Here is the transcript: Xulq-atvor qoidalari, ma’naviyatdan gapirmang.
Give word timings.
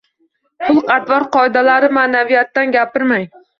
Xulq-atvor 0.69 1.27
qoidalari, 1.37 1.91
ma’naviyatdan 2.01 2.77
gapirmang. 2.79 3.33